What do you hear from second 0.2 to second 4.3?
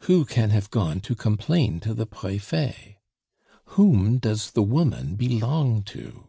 can have gone to complain to the Prefet? Whom